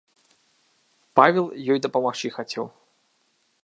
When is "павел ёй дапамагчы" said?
1.21-2.35